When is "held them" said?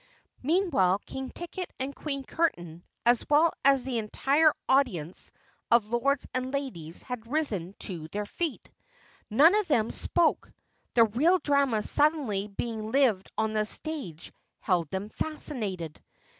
14.59-15.07